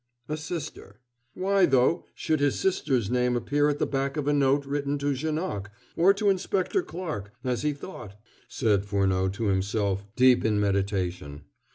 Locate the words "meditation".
10.59-11.43